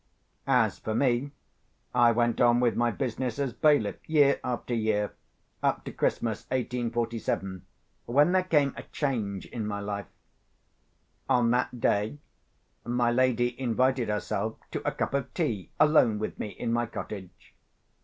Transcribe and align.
As 0.47 0.79
for 0.79 0.95
me, 0.95 1.29
I 1.93 2.11
went 2.11 2.41
on 2.41 2.59
with 2.59 2.75
my 2.75 2.89
business 2.89 3.37
as 3.37 3.53
bailiff 3.53 3.97
year 4.09 4.39
after 4.43 4.73
year 4.73 5.13
up 5.61 5.83
to 5.83 5.91
Christmas 5.91 6.45
1847, 6.49 7.63
when 8.07 8.31
there 8.31 8.41
came 8.43 8.73
a 8.75 8.81
change 8.81 9.45
in 9.45 9.67
my 9.67 9.79
life. 9.79 10.07
On 11.29 11.51
that 11.51 11.79
day, 11.79 12.17
my 12.83 13.11
lady 13.11 13.53
invited 13.61 14.09
herself 14.09 14.57
to 14.71 14.81
a 14.87 14.91
cup 14.91 15.13
of 15.13 15.31
tea 15.35 15.69
alone 15.79 16.17
with 16.17 16.39
me 16.39 16.47
in 16.47 16.73
my 16.73 16.87
cottage. 16.87 17.53